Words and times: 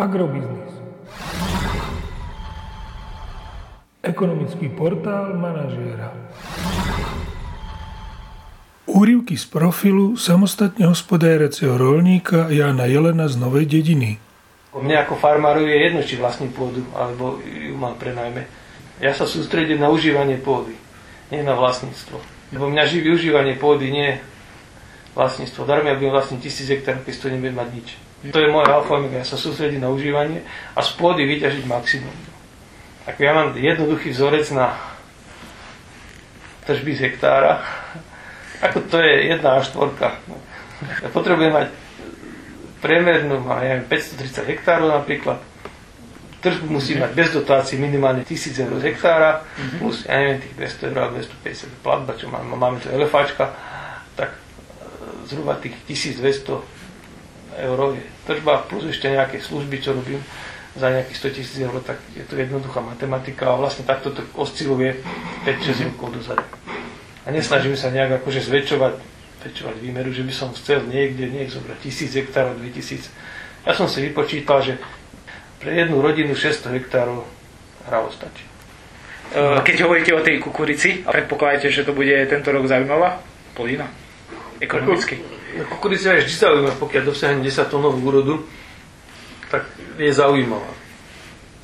Agrobiznis. 0.00 0.72
Ekonomický 4.00 4.72
portál 4.72 5.36
manažéra. 5.36 6.08
Úrivky 8.88 9.36
z 9.36 9.44
profilu 9.44 10.16
samostatne 10.16 10.88
hospodáreceho 10.88 11.76
rolníka 11.76 12.48
Jana 12.48 12.88
Jelena 12.88 13.28
z 13.28 13.36
Novej 13.36 13.68
dediny. 13.68 14.16
Mne 14.72 15.04
ako 15.04 15.20
farmáru 15.20 15.68
je 15.68 15.76
jedno, 15.76 16.00
či 16.00 16.16
vlastní 16.16 16.48
pôdu, 16.48 16.80
alebo 16.96 17.36
ju 17.44 17.76
mám 17.76 18.00
prenajme. 18.00 18.48
Ja 19.04 19.12
sa 19.12 19.28
sústredím 19.28 19.84
na 19.84 19.92
užívanie 19.92 20.40
pôdy, 20.40 20.80
nie 21.28 21.44
na 21.44 21.52
vlastníctvo. 21.52 22.16
Lebo 22.56 22.72
mňa 22.72 22.88
živí 22.88 23.12
užívanie 23.12 23.52
pôdy, 23.60 23.92
nie 23.92 24.16
vlastníctvo. 25.12 25.68
Darmo 25.68 25.92
ja 25.92 25.98
budem 26.00 26.16
vlastniť 26.16 26.40
tisíc 26.40 26.72
hektárov, 26.72 27.04
keď 27.04 27.14
to 27.20 27.28
nebudem 27.28 27.60
mať 27.60 27.68
nič. 27.76 27.88
To 28.20 28.36
je 28.36 28.52
moje 28.52 28.68
alfa 28.68 29.00
omega, 29.00 29.24
ja 29.24 29.26
sa 29.26 29.40
sústredím 29.40 29.80
na 29.80 29.88
užívanie 29.88 30.44
a 30.76 30.84
z 30.84 30.92
pôdy 31.00 31.24
vyťažiť 31.24 31.64
maximum. 31.64 32.12
Ak 33.08 33.16
ja 33.16 33.32
mám 33.32 33.56
jednoduchý 33.56 34.12
vzorec 34.12 34.44
na 34.52 34.76
tržby 36.68 36.92
z 37.00 37.08
hektára, 37.08 37.64
ako 38.60 38.84
to 38.92 39.00
je 39.00 39.32
jedna 39.32 39.56
až 39.56 39.72
štvorka. 39.72 40.20
Ja 41.00 41.08
potrebujem 41.08 41.48
mať 41.48 41.72
priemernú, 42.84 43.40
ja 43.48 43.80
neviem, 43.80 43.88
530 43.88 44.52
hektárov 44.52 44.92
napríklad, 44.92 45.40
tržbu 46.44 46.76
musí 46.76 46.96
mať 46.96 47.12
bez 47.12 47.28
dotácií 47.32 47.76
minimálne 47.76 48.24
1000 48.24 48.68
eur 48.68 48.72
z 48.80 48.84
hektára, 48.92 49.44
mm-hmm. 49.44 49.78
plus, 49.80 50.04
ja 50.08 50.16
neviem, 50.20 50.40
tých 50.44 50.54
200 50.56 50.88
eur 50.92 50.98
a 51.00 51.12
250 51.12 51.84
platba, 51.84 52.16
čo 52.16 52.28
máme, 52.32 52.52
máme 52.56 52.80
tu 52.80 52.88
LFAčka, 52.88 53.52
tak 54.16 54.32
e, 54.32 54.38
zhruba 55.28 55.60
tých 55.60 55.76
1200 55.88 56.79
eur 57.60 57.96
je 57.96 58.04
tržba, 58.26 58.64
plus 58.66 58.88
ešte 58.88 59.12
nejaké 59.12 59.40
služby, 59.40 59.76
čo 59.80 59.92
robím 59.92 60.20
za 60.78 60.86
nejakých 60.86 61.18
100 61.18 61.36
tisíc 61.36 61.58
eur, 61.58 61.74
tak 61.82 61.98
je 62.14 62.22
to 62.22 62.38
jednoduchá 62.38 62.78
matematika 62.78 63.50
a 63.50 63.58
vlastne 63.58 63.82
takto 63.82 64.14
to 64.14 64.22
osciluje 64.38 65.02
5-6 65.42 65.90
rokov 65.94 66.14
dozadu. 66.14 66.46
A 67.26 67.34
nesnažím 67.34 67.74
sa 67.74 67.90
nejak 67.90 68.22
akože 68.22 68.40
zväčšovať, 68.46 68.94
zväčšovať 69.42 69.76
výmeru, 69.82 70.14
že 70.14 70.22
by 70.22 70.32
som 70.32 70.54
chcel 70.54 70.86
niekde, 70.86 71.26
niekde 71.26 71.58
zobrať 71.58 71.78
1000 71.84 72.20
hektárov, 72.22 72.54
2000. 72.62 73.66
Ja 73.66 73.72
som 73.74 73.90
si 73.90 73.98
vypočítal, 74.00 74.62
že 74.62 74.78
pre 75.60 75.74
jednu 75.74 76.00
rodinu 76.00 76.32
600 76.32 76.72
hektárov 76.80 77.26
hravo 77.90 78.08
stačí. 78.14 78.46
Keď 79.36 79.76
hovoríte 79.86 80.10
o 80.10 80.24
tej 80.24 80.42
kukurici, 80.42 81.06
a 81.06 81.14
predpokladáte, 81.14 81.70
že 81.70 81.86
to 81.86 81.94
bude 81.94 82.10
tento 82.26 82.50
rok 82.50 82.66
zaujímavá 82.66 83.22
plodina? 83.54 83.86
Ekonomicky? 84.58 85.39
Ako 85.50 85.76
Kukurica 85.76 86.14
je 86.14 86.26
vždy 86.26 86.36
zaujímavá, 86.38 86.74
pokiaľ 86.78 87.02
dosiahne 87.10 87.42
10 87.42 87.72
tónov 87.72 87.98
úrodu, 87.98 88.46
tak 89.50 89.66
je 89.98 90.12
zaujímavá. 90.14 90.70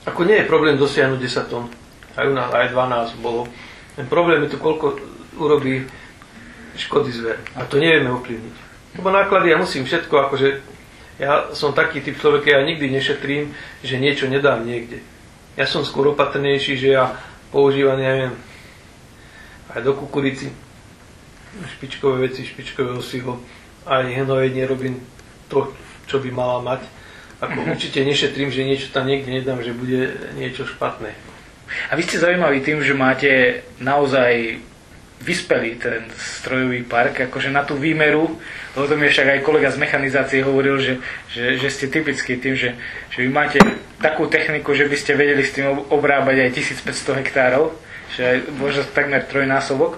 Ako 0.07 0.27
nie 0.27 0.39
je 0.43 0.51
problém 0.51 0.75
dosiahnuť 0.79 1.19
10 1.19 1.51
tón, 1.51 1.67
aj 2.15 2.27
u 2.31 2.35
nás 2.35 2.51
aj 2.51 2.75
12 2.75 3.23
bolo. 3.23 3.47
Ten 3.95 4.07
problém 4.07 4.43
je 4.47 4.55
to, 4.55 4.59
koľko 4.59 4.99
urobí 5.39 5.87
škody 6.77 7.11
zver. 7.11 7.39
A 7.55 7.65
to 7.65 7.79
nevieme 7.79 8.13
ovplyvniť. 8.15 8.55
Lebo 8.99 9.09
náklady 9.11 9.55
ja 9.55 9.59
musím 9.59 9.85
všetko, 9.85 10.15
akože 10.29 10.49
ja 11.17 11.51
som 11.57 11.73
taký 11.73 12.05
typ 12.05 12.21
človeka, 12.21 12.53
ja 12.53 12.63
nikdy 12.63 12.93
nešetrím, 12.93 13.57
že 13.81 13.97
niečo 13.97 14.29
nedám 14.29 14.63
niekde. 14.63 15.01
Ja 15.57 15.65
som 15.65 15.83
skôr 15.83 16.13
opatrnejší, 16.13 16.77
že 16.77 16.89
ja 16.93 17.17
používam, 17.49 17.97
neviem, 17.97 18.37
aj 19.73 19.81
do 19.81 19.97
kukurici 19.97 20.53
špičkové 21.77 22.29
veci, 22.29 22.45
špičkové 22.45 22.93
osivo, 22.93 23.41
aj 23.87 24.27
hnojenie 24.27 24.67
nerobím 24.67 25.01
to, 25.47 25.71
čo 26.11 26.19
by 26.19 26.31
mala 26.35 26.59
mať. 26.63 26.83
Ako 27.37 27.69
určite 27.69 28.01
nešetrím, 28.01 28.49
že 28.49 28.65
niečo 28.65 28.89
tam 28.91 29.07
niekde 29.07 29.29
nedám, 29.29 29.61
že 29.61 29.77
bude 29.77 30.13
niečo 30.41 30.65
špatné. 30.65 31.13
A 31.91 31.93
vy 31.99 32.03
ste 32.07 32.23
zaujímaví 32.23 32.63
tým, 32.63 32.81
že 32.81 32.95
máte 32.97 33.63
naozaj 33.83 34.63
vyspelý 35.21 35.81
ten 35.81 36.05
strojový 36.17 36.85
park, 36.85 37.27
akože 37.29 37.49
na 37.49 37.65
tú 37.65 37.75
výmeru, 37.81 38.37
o 38.77 38.85
tom 38.85 39.01
je 39.01 39.09
však 39.09 39.29
aj 39.33 39.41
kolega 39.41 39.73
z 39.73 39.81
mechanizácie 39.81 40.45
hovoril, 40.45 40.77
že, 40.77 41.01
že, 41.33 41.57
že 41.57 41.69
ste 41.73 41.87
typický 41.89 42.37
tým, 42.37 42.53
že, 42.53 42.77
že 43.09 43.25
vy 43.25 43.31
máte 43.33 43.59
takú 43.97 44.29
techniku, 44.29 44.77
že 44.77 44.85
by 44.85 44.97
ste 44.97 45.17
vedeli 45.17 45.41
s 45.41 45.57
tým 45.57 45.89
obrábať 45.89 46.47
aj 46.47 46.51
1500 46.85 47.21
hektárov, 47.25 47.73
že 48.13 48.45
možno 48.61 48.85
takmer 48.93 49.25
trojnásobok. 49.25 49.97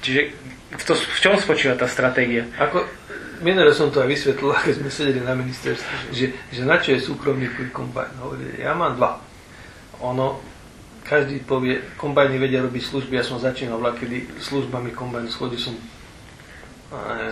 Čiže 0.00 0.32
v, 0.74 0.82
to, 0.82 0.96
v 0.96 1.18
čom 1.20 1.36
spočíva 1.36 1.76
tá 1.76 1.84
stratégia? 1.84 2.48
Ako, 2.56 2.88
minule 3.40 3.72
som 3.74 3.90
to 3.90 4.04
aj 4.04 4.08
vysvetlil, 4.10 4.52
keď 4.66 4.74
sme 4.78 4.90
sedeli 4.90 5.20
na 5.24 5.34
ministerstve, 5.34 5.94
že, 6.12 6.26
že 6.52 6.62
na 6.62 6.78
čo 6.78 6.94
je 6.94 7.00
súkromný 7.02 7.48
kombajn. 7.72 8.12
Hovorí, 8.20 8.60
ja 8.60 8.76
mám 8.76 8.94
dva. 8.94 9.18
Ono, 10.04 10.38
každý 11.02 11.42
povie, 11.42 11.80
kombajny 11.96 12.36
vedia 12.36 12.62
robiť 12.62 12.82
služby, 12.82 13.16
ja 13.16 13.24
som 13.24 13.40
začínal 13.40 13.80
kedy 13.80 14.40
službami 14.40 14.92
kombajnu 14.92 15.28
schodil 15.32 15.58
som 15.58 15.74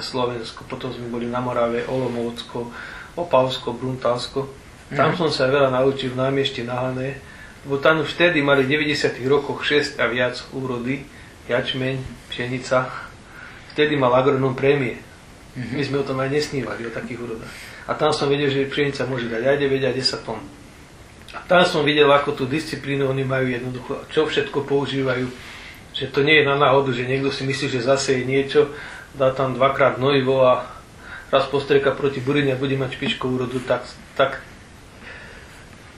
Slovensko, 0.02 0.66
potom 0.66 0.90
sme 0.90 1.06
boli 1.06 1.30
na 1.30 1.38
Morave, 1.38 1.86
Olomovocko, 1.86 2.72
Opavsko, 3.14 3.76
Bruntálsko. 3.76 4.50
Tam 4.92 5.14
mm. 5.14 5.16
som 5.16 5.30
sa 5.30 5.48
veľa 5.48 5.70
naučil 5.70 6.12
v 6.12 6.20
námiešti 6.20 6.66
na 6.66 6.88
Hané, 6.88 7.20
lebo 7.64 7.78
tam 7.78 8.02
už 8.02 8.18
vtedy 8.18 8.42
mali 8.42 8.66
v 8.66 8.82
90. 8.90 9.22
rokoch 9.30 9.62
6 9.62 10.02
a 10.02 10.10
viac 10.10 10.36
úrody, 10.50 11.06
jačmeň, 11.46 12.02
pšenica. 12.28 12.90
Vtedy 13.72 13.94
mal 13.96 14.12
agronom 14.12 14.52
prémie. 14.52 15.00
Mm-hmm. 15.52 15.76
My 15.76 15.82
sme 15.84 15.96
o 16.00 16.08
tom 16.08 16.16
aj 16.16 16.32
nesnívali, 16.32 16.88
o 16.88 16.92
takých 16.92 17.28
úrodách. 17.28 17.52
A 17.84 17.92
tam 17.92 18.08
som 18.16 18.32
vedel, 18.32 18.48
že 18.48 18.64
pšenica 18.72 19.04
môže 19.04 19.28
dať 19.28 19.42
aj 19.44 19.56
9, 19.60 19.84
aj 19.84 19.94
10 20.00 20.24
tón. 20.24 20.40
A 21.36 21.38
tam 21.44 21.62
som 21.68 21.84
videl, 21.84 22.08
ako 22.08 22.32
tú 22.32 22.44
disciplínu 22.48 23.04
oni 23.04 23.24
majú 23.24 23.52
jednoducho, 23.52 23.92
čo 24.08 24.24
všetko 24.24 24.64
používajú. 24.64 25.28
Že 25.92 26.06
to 26.08 26.20
nie 26.24 26.40
je 26.40 26.48
na 26.48 26.56
náhodu, 26.56 26.88
že 26.96 27.04
niekto 27.04 27.28
si 27.28 27.44
myslí, 27.44 27.68
že 27.68 27.84
zase 27.84 28.20
je 28.20 28.24
niečo, 28.24 28.72
dá 29.12 29.28
tam 29.36 29.52
dvakrát 29.52 30.00
hnojivo 30.00 30.40
a 30.40 30.72
raz 31.28 31.44
postrieka 31.52 31.92
proti 31.92 32.24
burine 32.24 32.56
a 32.56 32.60
bude 32.60 32.76
mať 32.80 32.96
špičkovú 32.96 33.36
úrodu, 33.36 33.60
tak, 33.60 33.84
tak 34.16 34.40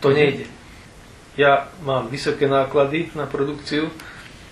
to 0.02 0.10
nejde. 0.10 0.50
Ja 1.38 1.70
mám 1.86 2.10
vysoké 2.10 2.50
náklady 2.50 3.14
na 3.14 3.30
produkciu 3.30 3.90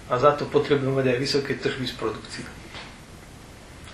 a 0.06 0.14
za 0.18 0.34
to 0.38 0.46
potrebujem 0.46 0.94
mať 0.94 1.06
aj 1.14 1.18
vysoké 1.18 1.58
tržby 1.58 1.90
z 1.90 1.94
produkcie 1.98 2.61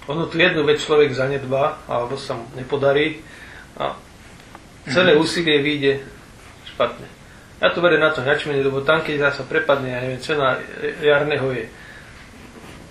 ono 0.08 0.26
tu 0.26 0.40
jednu 0.40 0.64
vec 0.64 0.80
človek 0.80 1.12
zanedbá, 1.12 1.84
alebo 1.84 2.16
sa 2.16 2.34
mu 2.34 2.48
nepodarí 2.56 3.20
a 3.76 3.94
celé 4.88 5.14
mhm. 5.14 5.20
úsilie 5.20 5.60
vyjde 5.60 5.92
špatne. 6.74 7.06
Ja 7.58 7.74
to 7.74 7.82
verím 7.82 8.00
na 8.00 8.14
to 8.14 8.22
ňačmenie, 8.22 8.62
lebo 8.62 8.86
tam, 8.86 9.02
keď 9.02 9.34
sa 9.34 9.42
prepadne, 9.42 9.90
ja 9.90 10.00
neviem, 10.00 10.22
cena 10.22 10.62
jarného 11.02 11.50
je 11.52 11.66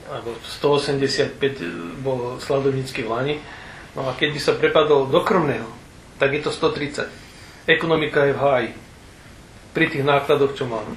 alebo 0.07 0.39
185 0.39 1.99
bol 1.99 2.39
sladovnícky 2.39 3.03
v 3.03 3.11
Lani, 3.11 3.35
no 3.91 4.07
a 4.07 4.15
keď 4.15 4.29
by 4.31 4.39
sa 4.39 4.53
prepadol 4.55 5.11
do 5.11 5.19
krmného, 5.19 5.67
tak 6.15 6.31
je 6.31 6.41
to 6.47 6.51
130. 6.51 7.11
Ekonomika 7.67 8.23
je 8.23 8.33
v 8.33 8.39
háji. 8.39 8.71
Pri 9.75 9.91
tých 9.91 10.07
nákladoch, 10.07 10.55
čo 10.55 10.63
mám. 10.63 10.95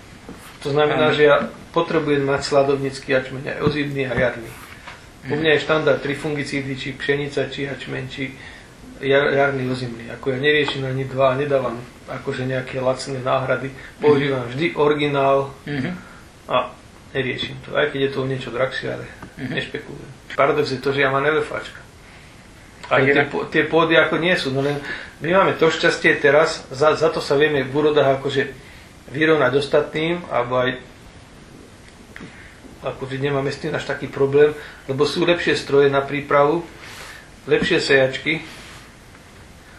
To 0.62 0.70
znamená, 0.70 1.10
že 1.12 1.26
ja 1.26 1.50
potrebujem 1.74 2.22
mať 2.22 2.46
sladovnícky 2.46 3.10
jačmeň 3.10 3.58
aj 3.58 3.58
ozimný 3.66 4.06
a 4.06 4.14
jarný. 4.14 4.46
U 5.28 5.36
mňa 5.36 5.50
je 5.56 5.64
štandard 5.68 6.00
tri 6.00 6.16
fungicídy, 6.16 6.72
či 6.80 6.96
pšenica, 6.96 7.52
či 7.52 7.68
hačmen, 7.68 8.08
či 8.08 8.32
jar, 9.04 9.28
jarný 9.28 9.68
ozimný. 9.68 10.08
Ako 10.16 10.32
ja 10.32 10.38
neriešim 10.40 10.84
ani 10.88 11.04
dva, 11.04 11.36
nedávam 11.36 11.76
akože 12.08 12.48
nejaké 12.48 12.80
lacné 12.80 13.20
náhrady. 13.20 13.68
Používam 14.00 14.48
vždy 14.48 14.72
originál 14.80 15.52
mm-hmm. 15.68 15.92
a 16.48 16.72
neriešim 17.12 17.56
to. 17.68 17.76
Aj 17.76 17.92
keď 17.92 18.00
je 18.08 18.10
to 18.16 18.20
niečo 18.24 18.48
drahšie, 18.48 18.88
ale 18.96 19.04
mm-hmm. 19.04 19.52
nešpekulujem. 19.60 20.10
Paradox 20.32 20.72
je 20.72 20.80
to, 20.80 20.96
že 20.96 21.04
ja 21.04 21.12
mám 21.12 21.28
LFAčka. 21.28 21.80
A 22.90 22.98
tie, 23.06 23.22
tie 23.54 23.62
pôdy 23.70 23.94
ako 23.94 24.18
nie 24.18 24.34
sú. 24.34 24.50
No 24.50 24.66
len 24.66 24.80
my 25.22 25.30
máme 25.30 25.52
to 25.54 25.70
šťastie 25.70 26.18
teraz, 26.18 26.66
za, 26.74 26.98
za 26.98 27.12
to 27.12 27.22
sa 27.22 27.38
vieme 27.38 27.62
v 27.62 27.70
úrodách 27.70 28.18
akože 28.18 28.50
vyrovnať 29.14 29.52
ostatným, 29.62 30.26
alebo 30.26 30.58
aj 30.58 30.89
akože 32.80 33.20
nemáme 33.20 33.52
s 33.52 33.60
tým 33.60 33.76
až 33.76 33.84
taký 33.84 34.08
problém, 34.08 34.56
lebo 34.88 35.04
sú 35.04 35.24
lepšie 35.28 35.56
stroje 35.56 35.92
na 35.92 36.00
prípravu, 36.00 36.64
lepšie 37.44 37.80
sejačky, 37.80 38.40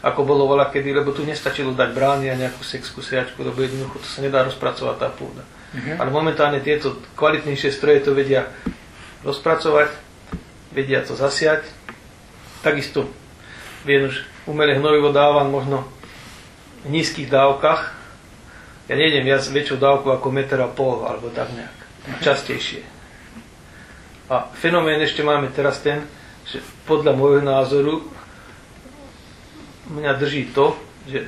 ako 0.01 0.25
bolo 0.25 0.50
voľa 0.50 0.74
kedy, 0.74 0.98
lebo 0.98 1.13
tu 1.13 1.21
nestačilo 1.21 1.77
dať 1.77 1.89
brány 1.94 2.33
a 2.33 2.38
nejakú 2.38 2.65
sexku 2.65 3.06
sejačku, 3.06 3.38
lebo 3.45 3.62
jednoducho 3.62 4.01
to 4.01 4.07
sa 4.09 4.25
nedá 4.25 4.42
rozpracovať 4.45 4.95
tá 4.98 5.09
pôda. 5.13 5.45
Uh-huh. 5.45 5.98
Ale 5.98 6.09
momentálne 6.09 6.57
tieto 6.62 6.98
kvalitnejšie 7.18 7.69
stroje 7.69 8.01
to 8.01 8.18
vedia 8.18 8.50
rozpracovať, 9.21 9.94
vedia 10.74 11.06
to 11.06 11.13
zasiať. 11.13 11.65
Takisto 12.65 13.06
viem 13.86 14.09
už 14.09 14.25
umelé 14.50 14.77
hnojivo 14.77 15.13
dávam 15.13 15.50
možno 15.50 15.86
v 16.81 16.97
nízkych 16.97 17.30
dávkach. 17.30 17.94
Ja 18.89 18.97
nejdem 18.97 19.21
viac 19.21 19.45
väčšiu 19.45 19.77
dávku 19.77 20.09
ako 20.09 20.27
meter 20.33 20.57
a 20.65 20.69
pol, 20.69 21.06
alebo 21.06 21.30
tak 21.30 21.54
nejak 21.54 21.81
častejšie. 22.21 22.81
A 24.31 24.48
fenomén 24.56 25.01
ešte 25.03 25.21
máme 25.21 25.51
teraz 25.51 25.83
ten, 25.83 26.07
že 26.48 26.63
podľa 26.88 27.13
môjho 27.13 27.44
názoru 27.44 28.07
mňa 29.92 30.12
drží 30.15 30.56
to, 30.56 30.74
že 31.06 31.27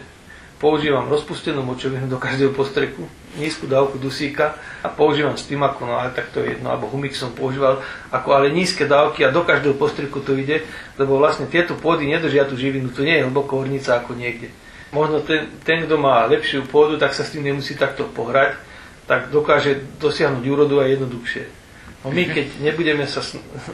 používam 0.64 1.12
rozpustenú 1.12 1.60
močovinu 1.60 2.08
do 2.08 2.16
každého 2.16 2.56
postreku, 2.56 3.04
nízku 3.36 3.68
dávku 3.68 4.00
dusíka 4.00 4.56
a 4.80 4.88
používam 4.88 5.36
stimaku, 5.36 5.84
no 5.84 6.00
ale 6.00 6.16
tak 6.16 6.32
to 6.32 6.40
je 6.40 6.56
jedno, 6.56 6.72
alebo 6.72 6.88
humik 6.88 7.12
som 7.12 7.36
používal, 7.36 7.84
ako 8.08 8.30
ale 8.32 8.56
nízke 8.56 8.88
dávky 8.88 9.28
a 9.28 9.36
do 9.36 9.44
každého 9.44 9.76
postreku 9.76 10.24
to 10.24 10.40
ide, 10.40 10.64
lebo 10.96 11.20
vlastne 11.20 11.52
tieto 11.52 11.76
pôdy 11.76 12.08
nedržia 12.08 12.48
tú 12.48 12.56
živinu, 12.56 12.96
tu 12.96 13.04
nie 13.04 13.20
je 13.20 13.28
hlboko 13.28 13.60
hornica 13.60 14.00
ako 14.00 14.16
niekde. 14.16 14.56
Možno 14.96 15.20
ten, 15.20 15.52
ten, 15.68 15.84
kto 15.84 16.00
má 16.00 16.24
lepšiu 16.32 16.64
pôdu, 16.72 16.96
tak 16.96 17.12
sa 17.12 17.28
s 17.28 17.36
tým 17.36 17.44
nemusí 17.44 17.76
takto 17.76 18.08
pohrať, 18.08 18.56
tak 19.14 19.30
dokáže 19.30 19.78
dosiahnuť 20.02 20.42
úrodu 20.50 20.82
aj 20.82 20.98
jednoduchšie. 20.98 21.44
No 22.02 22.10
my 22.10 22.26
keď 22.34 22.66
nebudeme 22.66 23.06
sa 23.06 23.22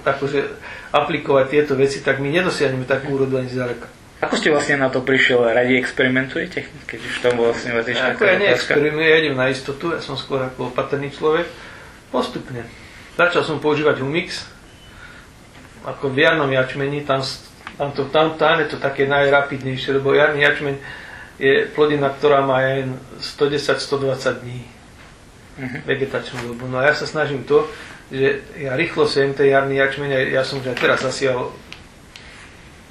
akože 0.04 0.52
aplikovať 0.92 1.46
tieto 1.48 1.80
veci, 1.80 2.04
tak 2.04 2.20
my 2.20 2.28
nedosiahneme 2.28 2.84
takú 2.84 3.16
úrodu 3.16 3.40
ani 3.40 3.48
zďaleka. 3.48 3.88
Ako 4.20 4.36
ste 4.36 4.52
vlastne 4.52 4.84
na 4.84 4.92
to 4.92 5.00
prišiel? 5.00 5.48
Radi 5.48 5.80
experimentujete? 5.80 6.68
Keď 6.92 7.00
už 7.00 7.16
tam 7.24 7.40
vlastne 7.40 7.72
vás 7.72 7.88
ešte 7.88 8.20
Ako 8.20 8.28
ja 8.28 8.36
neexperimentujem, 8.36 9.08
ja 9.08 9.18
idem 9.24 9.36
na 9.40 9.48
istotu, 9.48 9.96
ja 9.96 10.04
som 10.04 10.20
skôr 10.20 10.44
ako 10.44 10.76
opatrný 10.76 11.08
človek. 11.08 11.48
Postupne. 12.12 12.68
Začal 13.16 13.48
som 13.48 13.64
používať 13.64 14.04
Humix, 14.04 14.44
ako 15.88 16.12
v 16.12 16.28
jarnom 16.28 16.52
jačmeni, 16.52 17.08
tam, 17.08 17.24
tam, 17.80 17.96
to, 17.96 18.12
tam, 18.12 18.36
tam 18.36 18.60
je 18.60 18.76
to 18.76 18.78
také 18.84 19.08
najrapidnejšie, 19.08 20.04
lebo 20.04 20.12
jarný 20.12 20.44
jačmeň 20.44 20.76
je 21.40 21.72
plodina, 21.72 22.12
ktorá 22.12 22.44
má 22.44 22.60
aj 22.60 22.92
110-120 23.24 24.44
dní 24.44 24.79
uh-huh. 25.60 25.84
vegetačnú 25.84 26.56
dobu. 26.56 26.72
No 26.72 26.80
a 26.80 26.88
ja 26.88 26.96
sa 26.96 27.04
snažím 27.04 27.44
to, 27.44 27.68
že 28.10 28.42
ja 28.58 28.74
rýchlo 28.74 29.06
sem 29.06 29.36
ten 29.36 29.52
jarný 29.52 29.78
jačmeň, 29.78 30.34
ja, 30.34 30.42
som 30.42 30.64
už 30.64 30.74
teraz 30.80 31.04
zasial, 31.06 31.52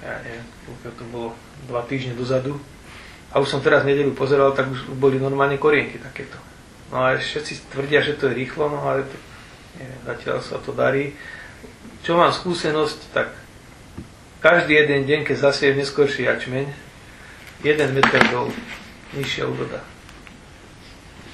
ja 0.05 0.15
neviem, 0.23 0.47
pokiaľ 0.69 0.93
to 0.95 1.05
bolo 1.11 1.29
dva 1.67 1.83
týždne 1.89 2.15
dozadu. 2.15 2.61
A 3.35 3.43
už 3.43 3.51
som 3.51 3.61
teraz 3.61 3.85
nedelu 3.85 4.15
pozeral, 4.15 4.55
tak 4.55 4.71
už 4.71 4.95
boli 4.97 5.21
normálne 5.21 5.61
korienky 5.61 6.01
takéto. 6.01 6.39
No 6.89 7.05
a 7.05 7.19
všetci 7.19 7.69
tvrdia, 7.75 8.01
že 8.01 8.17
to 8.17 8.33
je 8.33 8.39
rýchlo, 8.39 8.73
no 8.73 8.81
ale 8.81 9.05
to, 9.05 9.17
neviem, 9.77 10.01
zatiaľ 10.07 10.39
sa 10.41 10.57
to 10.63 10.73
darí. 10.73 11.13
Čo 12.07 12.17
mám 12.17 12.33
skúsenosť, 12.33 12.99
tak 13.13 13.35
každý 14.41 14.79
jeden 14.79 15.05
deň, 15.05 15.21
keď 15.27 15.51
zasiejem 15.51 15.83
neskôrší 15.83 16.31
jačmeň, 16.31 16.71
1 17.67 17.91
meter 17.91 18.23
dol, 18.31 18.55
nižšia 19.19 19.51
úroda. 19.51 19.83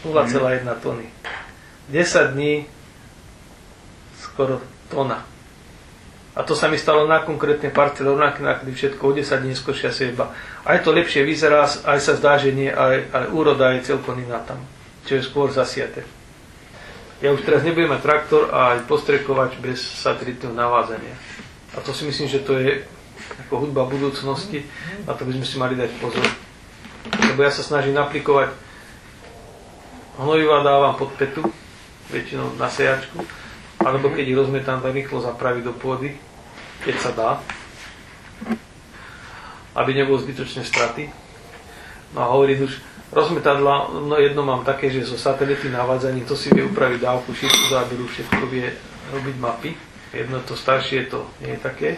0,1 0.05 0.69
tony. 0.85 1.09
10 1.89 2.33
dní 2.37 2.67
skoro 4.21 4.61
tona. 4.89 5.25
A 6.35 6.43
to 6.43 6.59
sa 6.59 6.67
mi 6.67 6.75
stalo 6.75 7.07
na 7.07 7.23
konkrétnej 7.23 7.71
partii 7.71 8.03
rovnaké 8.03 8.43
náklady, 8.43 8.75
všetko 8.75 9.03
o 9.07 9.13
10 9.15 9.39
dní 9.39 9.55
neskôršia 9.55 9.95
seba. 9.95 10.35
Aj 10.67 10.83
to 10.83 10.91
lepšie 10.91 11.23
vyzerá, 11.23 11.63
aj 11.63 11.99
sa 12.03 12.19
zdá, 12.19 12.35
že 12.35 12.51
nie, 12.51 12.67
ale, 12.67 13.07
ale 13.15 13.31
úroda 13.31 13.71
je 13.79 13.95
celkom 13.95 14.19
iná 14.19 14.43
tam, 14.43 14.59
čo 15.07 15.15
je 15.15 15.23
skôr 15.23 15.55
zasiate. 15.55 16.03
Ja 17.23 17.31
už 17.31 17.47
teraz 17.47 17.63
nebudem 17.63 17.95
mať 17.95 18.03
traktor 18.03 18.51
a 18.51 18.75
aj 18.75 18.91
postrekovač 18.91 19.57
bez 19.63 19.79
satelitného 19.79 20.53
navádzania. 20.53 21.15
A 21.73 21.81
to 21.81 21.95
si 21.95 22.03
myslím, 22.03 22.27
že 22.27 22.43
to 22.43 22.59
je 22.59 22.83
ako 23.47 23.71
hudba 23.71 23.87
budúcnosti, 23.87 24.67
na 25.07 25.15
to 25.15 25.23
by 25.23 25.33
sme 25.39 25.47
si 25.47 25.57
mali 25.57 25.79
dať 25.79 25.91
pozor. 26.03 26.27
Lebo 27.31 27.41
ja 27.47 27.55
sa 27.55 27.63
snažím 27.63 27.95
aplikovať 27.95 28.51
hnojiva 30.19 30.63
dávam 30.63 30.95
pod 30.95 31.15
petu, 31.19 31.43
väčšinou 32.11 32.55
na 32.61 32.71
sejačku, 32.71 33.23
alebo 33.83 34.13
keď 34.13 34.25
ich 34.29 34.39
rozmetám, 34.39 34.81
tak 34.81 34.95
rýchlo 34.95 35.21
zapraviť 35.21 35.63
do 35.65 35.75
pôdy, 35.75 36.15
keď 36.87 36.95
sa 37.01 37.11
dá, 37.11 37.31
aby 39.75 39.91
nebolo 39.95 40.21
zbytočné 40.23 40.63
straty. 40.63 41.11
No 42.15 42.19
a 42.23 42.27
hovorím 42.31 42.71
už, 42.71 42.79
rozmetadla, 43.11 43.91
no 44.07 44.15
jedno 44.19 44.43
mám 44.43 44.63
také, 44.67 44.91
že 44.91 45.07
so 45.07 45.19
satelity 45.19 45.71
navádzaní 45.71 46.27
to 46.27 46.39
si 46.39 46.51
vie 46.51 46.67
upraviť 46.67 47.03
dávku, 47.03 47.35
šírku 47.35 47.71
záberu, 47.71 48.07
všetko 48.07 48.45
vie 48.51 48.75
robiť 49.15 49.37
mapy. 49.39 49.71
Jedno 50.15 50.39
to 50.47 50.55
staršie 50.55 51.11
to 51.11 51.27
nie 51.43 51.59
je 51.59 51.61
také, 51.63 51.91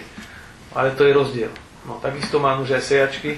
ale 0.73 0.97
to 0.97 1.05
je 1.05 1.13
rozdiel. 1.13 1.53
No 1.85 2.01
takisto 2.01 2.41
mám 2.41 2.65
už 2.65 2.81
aj 2.81 2.83
sejačky, 2.85 3.37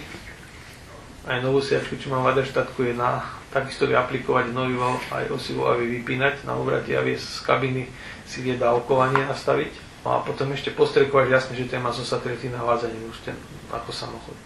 aj 1.27 1.43
novú 1.43 1.59
sejačku, 1.59 1.99
čo 1.99 2.15
mám 2.15 2.23
v 2.27 2.39
Aderštatku, 2.39 2.79
je 2.83 2.95
na, 2.95 3.27
takisto 3.49 3.89
vie 3.89 3.97
aplikovať 3.97 4.53
nový 4.53 4.77
aj 5.12 5.33
osivo 5.33 5.69
a 5.69 5.77
vie 5.77 6.00
vypínať 6.00 6.45
na 6.45 6.56
obrate 6.56 6.93
a 6.93 7.00
vie 7.00 7.17
z 7.17 7.41
kabiny 7.45 7.89
si 8.29 8.45
vie 8.45 8.61
dávkovanie 8.61 9.25
nastaviť. 9.25 9.89
No 10.05 10.21
a 10.21 10.25
potom 10.25 10.53
ešte 10.53 10.73
postrekovať 10.73 11.27
jasne, 11.29 11.55
že 11.56 11.69
ten 11.69 11.81
má 11.83 11.91
so 11.91 12.05
satelity 12.05 12.53
navádzaním 12.53 13.09
už 13.11 13.19
ten 13.25 13.37
ako 13.73 13.91
samochod. 13.93 14.37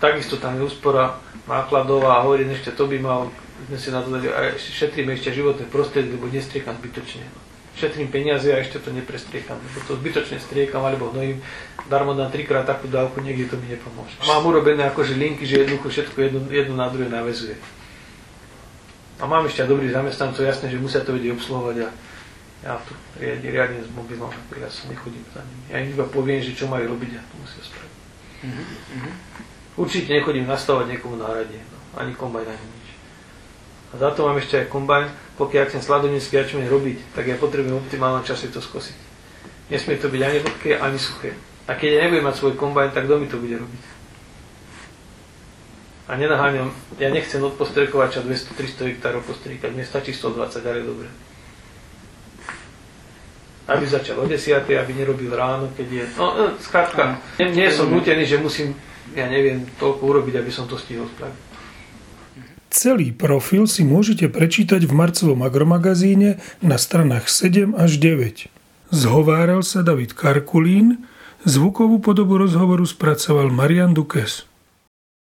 Takisto 0.00 0.40
tam 0.40 0.56
je 0.56 0.64
úspora 0.64 1.20
nákladová 1.44 2.18
a 2.18 2.24
hovorím 2.24 2.56
ešte, 2.56 2.72
to 2.72 2.88
by 2.88 2.96
mal, 2.96 3.28
sme 3.68 3.76
si 3.76 3.92
na 3.92 4.00
to 4.00 4.16
dali, 4.16 4.32
šetríme 4.56 5.12
ešte 5.12 5.36
životné 5.36 5.68
prostredie, 5.68 6.16
lebo 6.16 6.32
nestriekam 6.32 6.80
zbytočne. 6.80 7.49
Šetrím 7.80 8.12
peniaze 8.12 8.52
a 8.52 8.60
ešte 8.60 8.76
to 8.76 8.92
neprestriekam, 8.92 9.56
lebo 9.56 9.80
to 9.88 9.96
zbytočne 9.96 10.36
striekam, 10.36 10.84
alebo 10.84 11.08
hnojím, 11.16 11.40
darmo 11.88 12.12
na 12.12 12.28
trikrát 12.28 12.68
takú 12.68 12.92
dávku, 12.92 13.24
niekde 13.24 13.48
to 13.48 13.56
mi 13.56 13.72
nepomôže. 13.72 14.20
Mám 14.28 14.44
urobené 14.44 14.84
akože 14.92 15.16
linky, 15.16 15.48
že 15.48 15.64
jednoducho 15.64 15.88
všetko 15.88 16.16
jedno, 16.20 16.40
jedno 16.52 16.76
na 16.76 16.92
druhé 16.92 17.08
navezuje. 17.08 17.56
A 19.16 19.24
mám 19.24 19.48
ešte 19.48 19.64
dobrý 19.64 19.88
zamestnancov, 19.88 20.44
jasné, 20.44 20.68
že 20.68 20.76
musia 20.76 21.00
to 21.00 21.16
vedieť 21.16 21.40
obsluhovať 21.40 21.76
a 21.84 21.88
ja 22.60 22.76
tu 22.84 22.92
riadne, 23.16 23.48
riadne 23.48 23.80
s 23.80 23.88
mobilom, 23.96 24.28
ja 24.52 24.68
sa 24.68 24.84
nechodím 24.92 25.24
za 25.32 25.40
nimi. 25.40 25.64
Ja 25.72 25.76
im 25.80 25.96
iba 25.96 26.04
poviem, 26.04 26.44
že 26.44 26.52
čo 26.52 26.68
majú 26.68 26.84
robiť 26.92 27.16
a 27.16 27.20
to 27.24 27.34
musia 27.40 27.64
spraviť. 27.64 27.96
Mm-hmm. 28.44 29.12
Určite 29.80 30.08
nechodím 30.12 30.44
nastavovať 30.44 30.92
niekomu 30.92 31.16
na 31.16 31.32
rade, 31.32 31.56
no, 31.56 31.78
ani 31.96 32.12
kombajn, 32.12 32.48
ani. 32.52 32.79
A 33.90 33.98
za 33.98 34.14
to 34.14 34.26
mám 34.26 34.38
ešte 34.38 34.60
aj 34.60 34.70
kombajn, 34.70 35.10
pokiaľ 35.34 35.64
chcem 35.66 35.82
sladonický 35.82 36.38
jačmeň 36.38 36.66
robiť, 36.70 36.98
tak 37.14 37.26
ja 37.26 37.34
potrebujem 37.34 37.82
optimálne 37.82 38.22
čase 38.22 38.52
to 38.52 38.62
skosiť. 38.62 38.98
Nesmie 39.70 39.98
to 39.98 40.06
byť 40.06 40.22
ani 40.22 40.38
vlhké, 40.42 40.70
ani 40.78 40.98
suché. 40.98 41.34
A 41.66 41.74
keď 41.74 41.88
ja 41.90 42.00
nebudem 42.06 42.26
mať 42.26 42.36
svoj 42.38 42.54
kombajn, 42.58 42.94
tak 42.94 43.06
kto 43.06 43.18
mi 43.18 43.26
to 43.26 43.38
bude 43.38 43.56
robiť? 43.58 43.82
A 46.10 46.18
nenaháňam, 46.18 46.74
ja 46.98 47.06
nechcem 47.10 47.38
od 47.38 47.54
postrekovača 47.54 48.26
200-300 48.26 48.90
hektárov 48.94 49.22
postrekať, 49.22 49.70
mne 49.70 49.86
stačí 49.86 50.10
120, 50.10 50.58
ale 50.66 50.82
dobre 50.82 51.10
aby 53.70 53.86
začal 53.86 54.18
o 54.18 54.26
10, 54.26 54.66
aby 54.66 54.92
nerobil 54.94 55.30
ráno, 55.30 55.70
keď 55.78 55.86
je... 55.86 56.04
No, 56.18 56.34
no 56.34 56.44
skrátka, 56.58 57.22
nie, 57.38 57.54
nie 57.54 57.68
som 57.70 57.86
nutený, 57.86 58.26
že 58.26 58.42
musím, 58.42 58.74
ja 59.14 59.30
neviem, 59.30 59.62
toľko 59.78 60.02
urobiť, 60.02 60.42
aby 60.42 60.50
som 60.50 60.66
to 60.66 60.74
stihol 60.74 61.06
spraviť. 61.14 61.49
Celý 62.70 63.10
profil 63.10 63.66
si 63.66 63.82
môžete 63.82 64.30
prečítať 64.30 64.86
v 64.86 64.92
marcovom 64.94 65.42
agromagazíne 65.42 66.38
na 66.62 66.78
stranách 66.78 67.26
7 67.26 67.74
až 67.74 67.98
9. 67.98 68.46
Zhováral 68.94 69.66
sa 69.66 69.82
David 69.82 70.14
Karkulín, 70.14 71.02
zvukovú 71.42 71.98
podobu 71.98 72.38
rozhovoru 72.38 72.86
spracoval 72.86 73.50
Marian 73.50 73.90
Dukes. 73.90 74.49